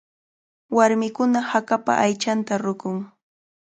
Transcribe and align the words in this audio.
Warmikuna 0.77 1.39
hakapa 1.49 1.91
aychanta 2.05 2.53
ruqun. 2.65 2.97